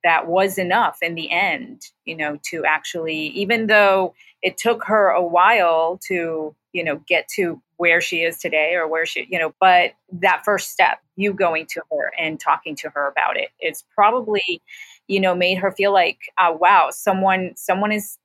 [0.03, 5.09] that was enough in the end you know to actually even though it took her
[5.09, 9.39] a while to you know get to where she is today or where she you
[9.39, 13.51] know but that first step you going to her and talking to her about it
[13.61, 14.63] it's probably
[15.09, 18.19] you know made her feel like uh, wow someone someone is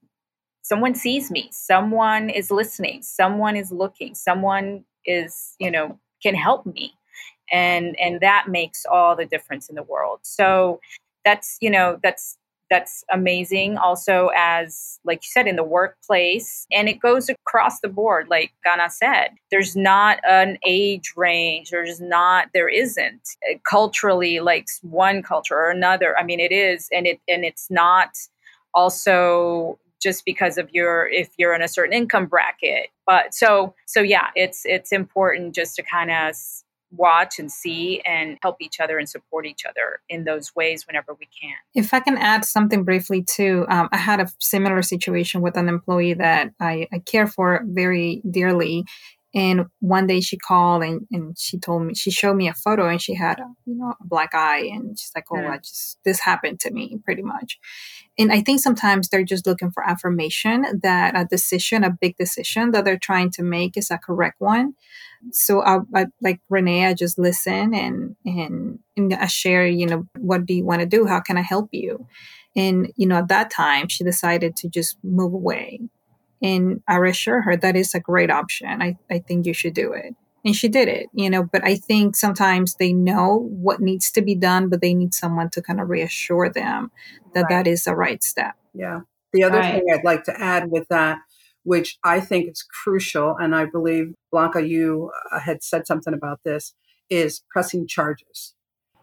[0.62, 6.65] someone sees me someone is listening someone is looking someone is you know can help
[6.65, 6.93] me.
[7.52, 10.19] And and that makes all the difference in the world.
[10.22, 10.80] So
[11.30, 12.38] that's you know that's
[12.72, 16.68] that's amazing also as like you said in the workplace.
[16.72, 19.30] And it goes across the board like ghana said.
[19.52, 21.72] There's not an age range.
[21.72, 23.22] There's not there isn't.
[23.50, 26.18] Uh, culturally like one culture or another.
[26.18, 28.10] I mean it is and it and it's not
[28.74, 32.89] also just because of your if you're in a certain income bracket.
[33.06, 36.36] But so so yeah it's it's important just to kind of
[36.91, 41.13] watch and see and help each other and support each other in those ways whenever
[41.13, 41.54] we can.
[41.75, 45.69] If I can add something briefly too, um, I had a similar situation with an
[45.69, 48.86] employee that I, I care for very dearly.
[49.34, 52.88] And one day she called and, and she told me, she showed me a photo
[52.88, 54.70] and she had, a, you know, a black eye.
[54.74, 55.50] And she's like, oh, mm.
[55.50, 57.60] I just, this happened to me pretty much.
[58.18, 62.72] And I think sometimes they're just looking for affirmation that a decision, a big decision
[62.72, 64.74] that they're trying to make is a correct one
[65.32, 70.08] so I, I, like renee i just listen and and and i share you know
[70.18, 72.08] what do you want to do how can i help you
[72.56, 75.80] and you know at that time she decided to just move away
[76.41, 79.93] and i reassure her that is a great option i, I think you should do
[79.93, 84.12] it and she did it you know but i think sometimes they know what needs
[84.12, 86.91] to be done but they need someone to kind of reassure them
[87.34, 87.49] that right.
[87.49, 89.02] that is the right step yeah
[89.34, 89.75] the other right.
[89.75, 91.19] thing i'd like to add with that
[91.63, 93.36] which I think is crucial.
[93.38, 96.73] And I believe, Blanca, you uh, had said something about this,
[97.10, 98.56] is pressing charges.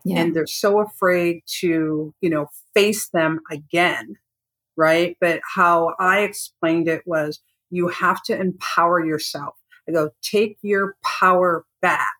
[0.05, 0.19] Yeah.
[0.19, 4.17] And they're so afraid to, you know, face them again.
[4.77, 5.17] Right.
[5.21, 9.55] But how I explained it was you have to empower yourself.
[9.89, 12.13] I go, take your power back.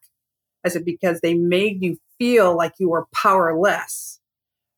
[0.65, 4.21] I said, because they made you feel like you were powerless.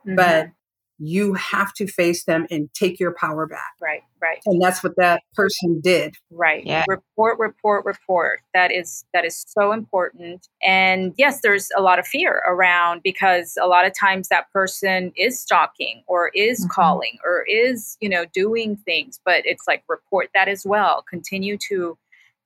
[0.06, 0.16] Mm-hmm.
[0.16, 0.50] But
[0.98, 3.72] you have to face them and take your power back.
[3.80, 4.38] Right, right.
[4.46, 6.16] And that's what that person did.
[6.30, 6.64] Right.
[6.66, 6.84] Yeah.
[6.88, 8.40] Report, report, report.
[8.54, 10.48] That is that is so important.
[10.62, 15.12] And yes, there's a lot of fear around because a lot of times that person
[15.16, 16.70] is stalking or is mm-hmm.
[16.70, 21.04] calling or is, you know, doing things, but it's like report that as well.
[21.08, 21.96] Continue to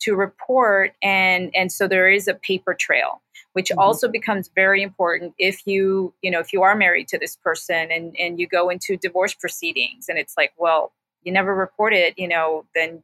[0.02, 3.22] to report and and so there is a paper trail
[3.54, 3.78] which mm-hmm.
[3.78, 7.90] also becomes very important if you you know if you are married to this person
[7.90, 12.28] and and you go into divorce proceedings and it's like well you never reported you
[12.28, 13.02] know then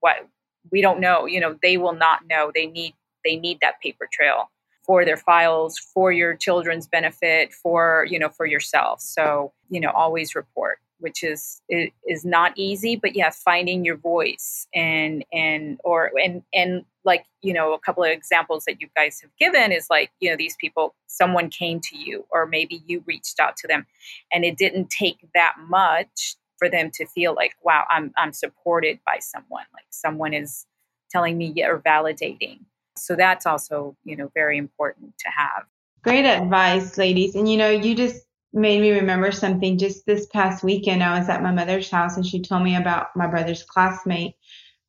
[0.00, 0.28] what
[0.70, 2.50] we don't know you know they will not know.
[2.54, 4.50] They need they need that paper trail
[4.84, 9.00] for their files for your children's benefit for you know for yourself.
[9.00, 14.66] So you know always report which is is not easy but yeah finding your voice
[14.74, 19.20] and and or and and like you know a couple of examples that you guys
[19.20, 23.02] have given is like you know these people someone came to you or maybe you
[23.06, 23.86] reached out to them
[24.32, 28.98] and it didn't take that much for them to feel like wow i'm i'm supported
[29.06, 30.66] by someone like someone is
[31.10, 32.60] telling me or validating.
[32.96, 35.64] So that's also you know very important to have.
[36.02, 37.34] Great advice ladies.
[37.34, 41.02] And you know you just made me remember something just this past weekend.
[41.02, 44.34] I was at my mother's house and she told me about my brother's classmate.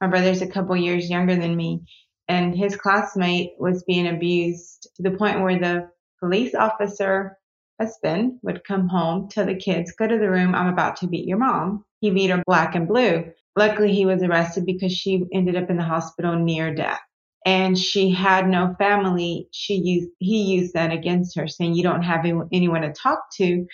[0.01, 1.83] My brother's a couple years younger than me
[2.29, 7.37] and his classmate was being abused to the point where the police officer
[7.81, 10.53] husband would come home tell the kids go to the room.
[10.53, 11.83] I'm about to beat your mom.
[12.01, 13.31] He beat her black and blue.
[13.55, 17.01] Luckily he was arrested because she ended up in the hospital near death
[17.45, 22.03] and she had no family she used he used that against her saying you don't
[22.03, 23.65] have anyone to talk to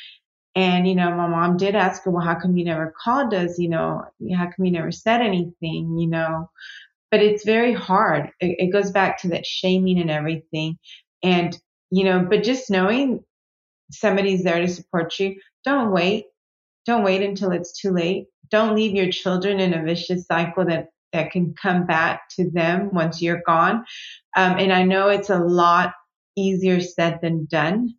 [0.55, 3.57] and you know my mom did ask her well how come you never called us
[3.57, 4.03] you know
[4.35, 6.49] how come you never said anything you know
[7.15, 8.31] but it's very hard.
[8.41, 10.77] It, it goes back to that shaming and everything.
[11.23, 11.57] And,
[11.89, 13.23] you know, but just knowing
[13.91, 16.25] somebody's there to support you, don't wait.
[16.85, 18.25] Don't wait until it's too late.
[18.51, 22.89] Don't leave your children in a vicious cycle that that can come back to them
[22.93, 23.85] once you're gone.
[24.35, 25.93] Um, and I know it's a lot
[26.35, 27.95] easier said than done,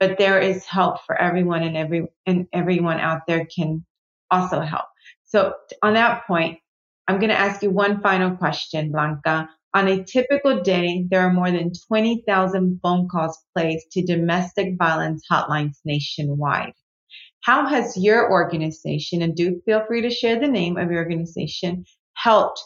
[0.00, 3.84] but there is help for everyone and every and everyone out there can
[4.30, 4.86] also help.
[5.24, 6.58] So on that point,
[7.06, 9.48] I'm going to ask you one final question, Blanca.
[9.74, 15.22] On a typical day, there are more than 20,000 phone calls placed to domestic violence
[15.30, 16.72] hotlines nationwide.
[17.42, 21.84] How has your organization, and do feel free to share the name of your organization,
[22.18, 22.60] helped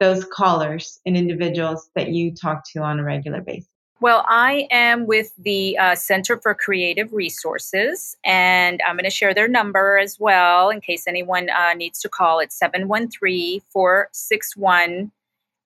[0.00, 3.68] those callers and individuals that you talk to on a regular basis?
[4.00, 9.32] Well, I am with the uh, Center for Creative Resources, and I'm going to share
[9.32, 12.40] their number as well in case anyone uh, needs to call.
[12.40, 15.12] It's 713 461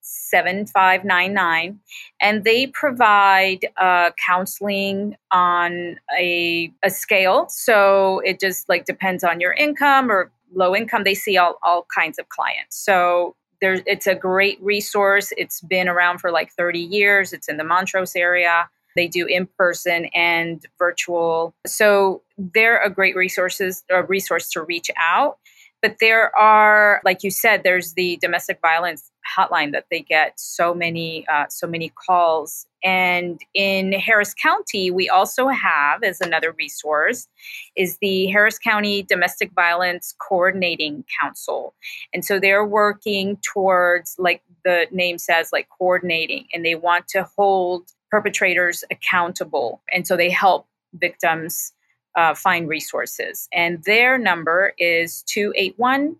[0.01, 1.79] 7599
[2.21, 9.39] and they provide uh, counseling on a, a scale so it just like depends on
[9.39, 12.77] your income or low income they see all, all kinds of clients.
[12.77, 15.33] So there's it's a great resource.
[15.37, 17.33] It's been around for like 30 years.
[17.33, 18.69] It's in the montrose area.
[18.95, 21.53] They do in person and virtual.
[21.65, 25.37] So they're a great resources a resource to reach out
[25.81, 30.73] but there are, like you said, there's the domestic violence hotline that they get so
[30.73, 32.65] many, uh, so many calls.
[32.83, 37.27] And in Harris County, we also have as another resource
[37.75, 41.73] is the Harris County Domestic Violence Coordinating Council.
[42.13, 47.27] And so they're working towards, like the name says, like coordinating, and they want to
[47.37, 49.81] hold perpetrators accountable.
[49.91, 51.73] And so they help victims
[52.15, 53.47] uh, find resources.
[53.53, 56.15] And their number is 281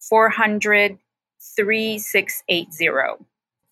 [0.00, 0.98] 400
[1.56, 3.24] 3680.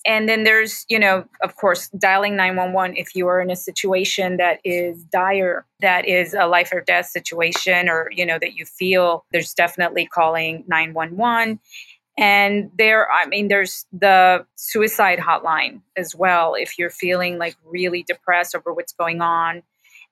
[0.07, 4.37] And then there's, you know, of course, dialing 911 if you are in a situation
[4.37, 8.65] that is dire, that is a life or death situation, or, you know, that you
[8.65, 11.59] feel there's definitely calling 911.
[12.17, 16.55] And there, I mean, there's the suicide hotline as well.
[16.55, 19.63] If you're feeling like really depressed over what's going on,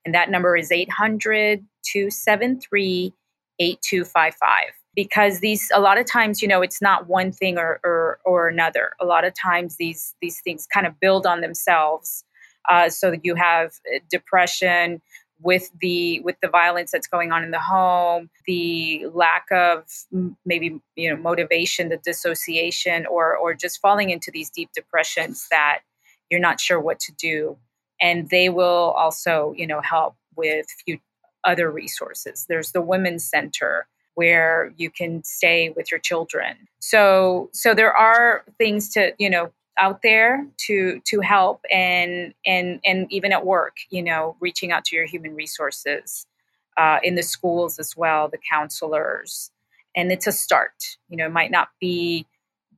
[0.05, 3.13] and that number is 800 273
[3.59, 4.49] 8255.
[4.95, 8.49] Because these, a lot of times, you know, it's not one thing or, or, or
[8.49, 8.93] another.
[9.01, 12.25] A lot of times, these, these things kind of build on themselves.
[12.69, 15.03] Uh, so you have uh, depression
[15.43, 19.85] with the with the violence that's going on in the home the lack of
[20.47, 25.81] maybe you know motivation the dissociation or or just falling into these deep depressions that
[26.31, 27.57] you're not sure what to do
[28.01, 30.99] and they will also you know help with few
[31.45, 32.47] other resources.
[32.49, 36.57] There's the women's center where you can stay with your children.
[36.81, 42.81] So so there are things to you know out there to to help and and
[42.85, 46.27] and even at work you know reaching out to your human resources
[46.77, 49.51] uh, in the schools as well the counselors.
[49.97, 50.75] And it's a start.
[51.09, 52.27] You know it might not be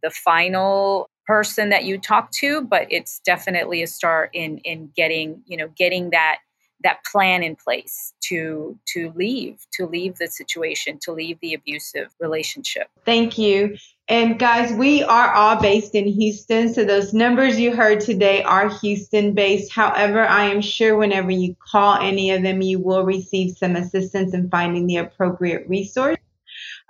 [0.02, 5.42] the final person that you talk to but it's definitely a start in in getting
[5.46, 6.38] you know getting that
[6.82, 12.14] that plan in place to to leave to leave the situation to leave the abusive
[12.20, 12.88] relationship.
[13.04, 13.76] Thank you.
[14.08, 18.68] And guys we are all based in houston so those numbers you heard today are
[18.68, 19.72] houston based.
[19.72, 24.32] However i am sure whenever you call any of them you will receive some assistance
[24.32, 26.18] in finding the appropriate resource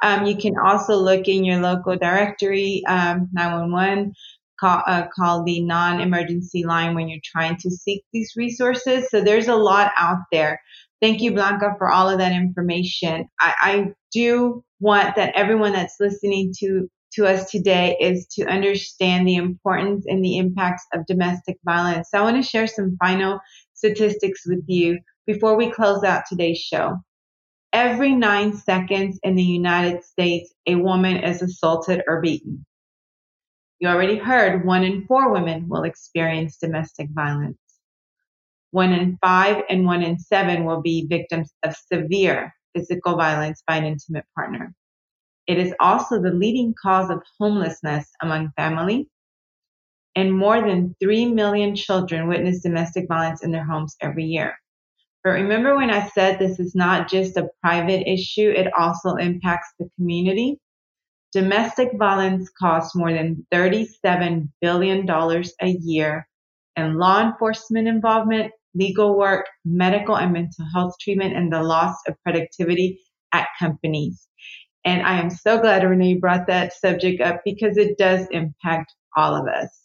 [0.02, 4.12] um, you can also look in your local directory, um, 911,
[4.60, 9.08] call, uh, call the non emergency line when you're trying to seek these resources.
[9.10, 10.60] So there's a lot out there.
[11.00, 13.26] Thank you, Blanca, for all of that information.
[13.40, 19.26] I, I do want that everyone that's listening to to us today is to understand
[19.26, 22.08] the importance and the impacts of domestic violence.
[22.10, 23.40] So I want to share some final
[23.72, 26.98] statistics with you before we close out today's show.
[27.76, 32.64] Every nine seconds in the United States, a woman is assaulted or beaten.
[33.80, 37.58] You already heard one in four women will experience domestic violence.
[38.70, 43.76] One in five and one in seven will be victims of severe physical violence by
[43.76, 44.72] an intimate partner.
[45.46, 49.06] It is also the leading cause of homelessness among family,
[50.14, 54.56] and more than 3 million children witness domestic violence in their homes every year.
[55.26, 59.66] But remember when I said this is not just a private issue, it also impacts
[59.76, 60.60] the community?
[61.32, 66.28] Domestic violence costs more than $37 billion a year
[66.76, 72.14] and law enforcement involvement, legal work, medical and mental health treatment, and the loss of
[72.22, 73.00] productivity
[73.32, 74.28] at companies.
[74.84, 79.34] And I am so glad Renee brought that subject up because it does impact all
[79.34, 79.76] of us.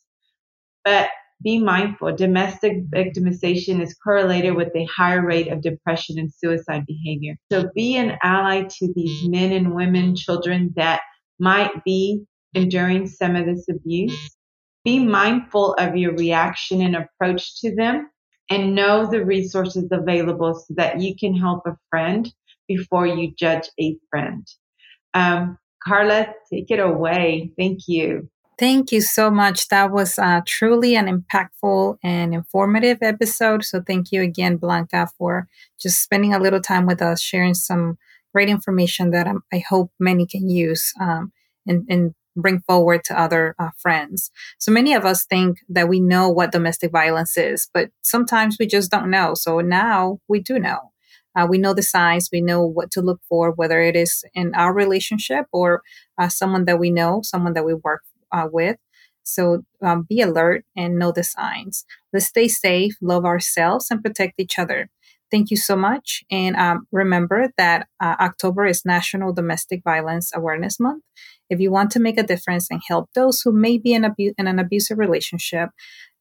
[0.86, 1.10] But
[1.44, 7.36] be mindful, domestic victimization is correlated with a higher rate of depression and suicide behavior.
[7.52, 11.02] So be an ally to these men and women, children that
[11.39, 12.24] might be
[12.54, 14.36] enduring some of this abuse.
[14.84, 18.10] Be mindful of your reaction and approach to them
[18.50, 22.32] and know the resources available so that you can help a friend
[22.68, 24.48] before you judge a friend.
[25.14, 27.52] Um, Carla, take it away.
[27.58, 28.30] Thank you.
[28.62, 29.70] Thank you so much.
[29.70, 33.66] That was uh, truly an impactful and informative episode.
[33.66, 35.47] So, thank you again, Blanca, for
[35.82, 37.97] just spending a little time with us, sharing some
[38.34, 41.34] great information that i hope many can use um,
[41.68, 44.32] and, and, bring forward to other uh, friends.
[44.59, 48.68] So, many of us think that we know what domestic violence is, but sometimes we
[48.68, 49.34] just don't know.
[49.34, 50.91] So, now we do know.
[51.36, 54.53] Uh, we know the signs, we know what to look for, whether it is in
[54.53, 55.82] our relationship or
[56.20, 58.77] uh, someone that we know, someone that we work uh, with.
[59.23, 61.86] So um, be alert and know the signs.
[62.11, 64.89] Let's stay safe, love ourselves, and protect each other.
[65.32, 66.23] Thank you so much.
[66.29, 71.03] And um, remember that uh, October is National Domestic Violence Awareness Month.
[71.49, 74.34] If you want to make a difference and help those who may be in, abu-
[74.38, 75.69] in an abusive relationship,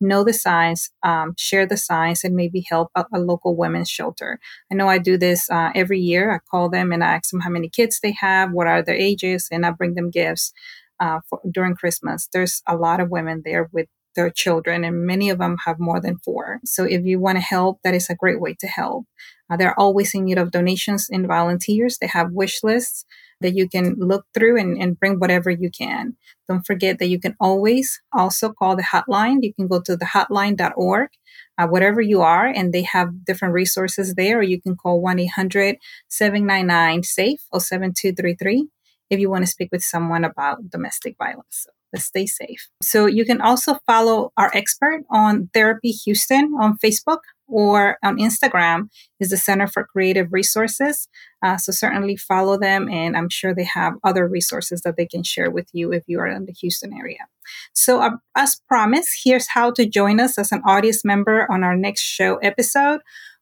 [0.00, 4.38] know the signs, um, share the signs, and maybe help a, a, local women's shelter.
[4.70, 6.32] I know I do this uh, every year.
[6.32, 8.94] I call them and I ask them how many kids they have, what are their
[8.94, 10.52] ages, and I bring them gifts
[11.01, 12.28] uh, for, during Christmas.
[12.32, 16.01] There's a lot of women there with their children, and many of them have more
[16.01, 16.61] than four.
[16.64, 19.07] So if you want to help, that is a great way to help.
[19.48, 21.98] Uh, they're always in need of donations and volunteers.
[21.98, 23.05] They have wish lists
[23.40, 26.16] that you can look through and, and bring whatever you can.
[26.48, 29.38] Don't forget that you can always also call the hotline.
[29.42, 31.09] You can go to the hotline.org,
[31.57, 35.18] uh, whatever you are, and they have different resources there, or you can call 1
[35.18, 35.76] 800
[36.09, 38.68] 799 SAFE or 7233
[39.11, 41.66] if you want to speak with someone about domestic violence.
[41.92, 42.68] Let's stay safe.
[42.82, 48.88] So you can also follow our expert on Therapy Houston on Facebook or on Instagram
[49.18, 51.08] is the Center for Creative Resources.
[51.42, 55.24] Uh, so certainly follow them, and I'm sure they have other resources that they can
[55.24, 57.26] share with you if you are in the Houston area.
[57.74, 61.76] So, uh, as promised, here's how to join us as an audience member on our
[61.76, 63.00] next show episode.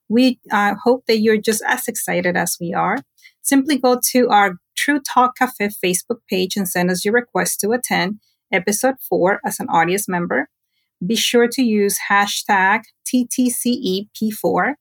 [0.08, 2.96] We uh, hope that you're just as excited as we are.
[3.42, 4.54] Simply go to our
[4.88, 8.20] True Talk Cafe Facebook page and send us your request to attend
[8.50, 10.48] episode four as an audience member.
[11.06, 14.76] Be sure to use hashtag TTCEP4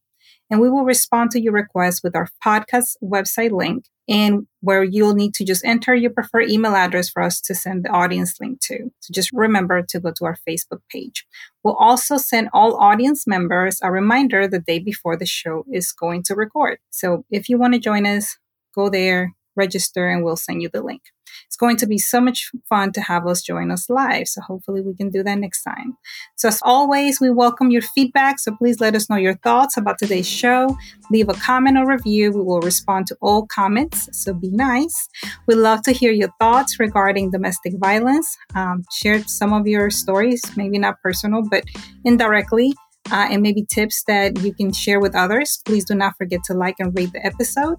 [0.49, 5.13] and we will respond to your request with our podcast website link and where you'll
[5.13, 8.61] need to just enter your preferred email address for us to send the audience link
[8.61, 8.89] to.
[9.01, 11.25] So just remember to go to our Facebook page.
[11.65, 16.23] We'll also send all audience members a reminder the day before the show is going
[16.27, 16.77] to record.
[16.91, 18.37] So if you want to join us,
[18.73, 21.01] go there, register, and we'll send you the link.
[21.45, 24.27] It's going to be so much fun to have us join us live.
[24.27, 25.97] So hopefully we can do that next time.
[26.35, 28.39] So as always, we welcome your feedback.
[28.39, 30.75] So please let us know your thoughts about today's show.
[31.11, 32.31] Leave a comment or review.
[32.31, 34.09] We will respond to all comments.
[34.11, 35.09] So be nice.
[35.47, 38.37] We love to hear your thoughts regarding domestic violence.
[38.55, 41.63] Um, share some of your stories, maybe not personal, but
[42.05, 42.73] indirectly.
[43.09, 45.61] Uh, and maybe tips that you can share with others.
[45.63, 47.77] Please do not forget to like and rate the episode.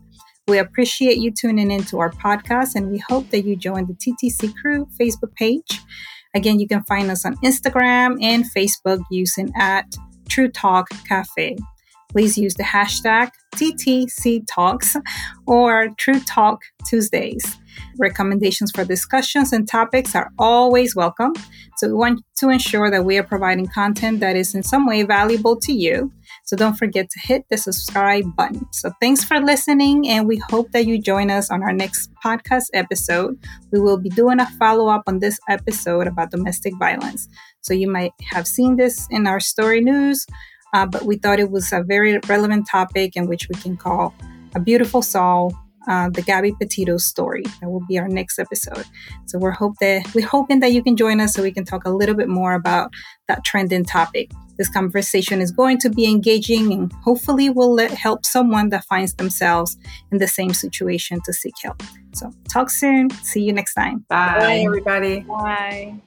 [0.49, 4.55] We appreciate you tuning into our podcast and we hope that you join the TTC
[4.57, 5.83] Crew Facebook page.
[6.35, 9.85] Again, you can find us on Instagram and Facebook using at
[10.31, 11.59] True Talk Cafe.
[12.11, 14.97] Please use the hashtag TTC Talks
[15.47, 17.59] or True Talk Tuesdays.
[17.99, 21.33] Recommendations for discussions and topics are always welcome.
[21.77, 25.03] So we want to ensure that we are providing content that is in some way
[25.03, 26.13] valuable to you.
[26.45, 28.67] So don't forget to hit the subscribe button.
[28.73, 32.67] So thanks for listening, and we hope that you join us on our next podcast
[32.75, 33.39] episode.
[33.73, 37.29] We will be doing a follow up on this episode about domestic violence.
[37.61, 40.27] So you might have seen this in our story news,
[40.75, 44.15] uh, but we thought it was a very relevant topic in which we can call
[44.55, 45.55] a beautiful soul
[45.89, 47.43] uh, the Gabby Petito story.
[47.61, 48.85] That will be our next episode.
[49.27, 51.85] So we're hope that we're hoping that you can join us so we can talk
[51.85, 52.93] a little bit more about
[53.27, 54.31] that trending topic.
[54.57, 59.15] This conversation is going to be engaging and hopefully will let, help someone that finds
[59.15, 59.77] themselves
[60.11, 61.83] in the same situation to seek help.
[62.13, 63.11] So talk soon.
[63.11, 64.05] See you next time.
[64.09, 65.21] Bye, Bye everybody.
[65.21, 66.03] Bye.